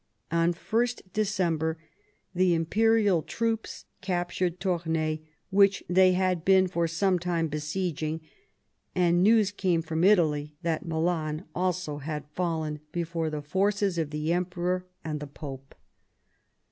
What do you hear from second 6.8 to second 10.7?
some time besieging, and news came from Italy